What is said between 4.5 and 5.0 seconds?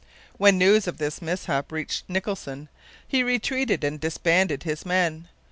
his